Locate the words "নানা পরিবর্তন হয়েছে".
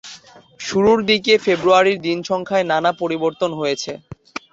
2.71-3.91